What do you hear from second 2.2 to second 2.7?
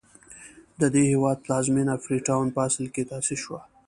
ټاون په